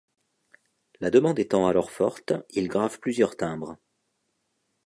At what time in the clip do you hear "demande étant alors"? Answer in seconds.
1.11-1.91